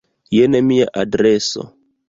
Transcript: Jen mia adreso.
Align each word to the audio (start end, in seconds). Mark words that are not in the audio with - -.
Jen 0.37 0.57
mia 0.71 0.89
adreso. 1.03 1.71